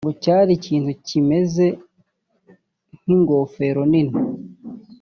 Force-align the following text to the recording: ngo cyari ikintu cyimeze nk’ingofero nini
ngo 0.03 0.13
cyari 0.23 0.51
ikintu 0.59 0.91
cyimeze 1.05 1.65
nk’ingofero 3.01 3.81
nini 3.91 4.17